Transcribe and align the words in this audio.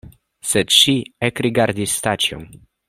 Sed 0.51 0.71
ŝi 0.77 0.95
ekrigardis 1.31 1.97
Staĉjon. 2.01 2.51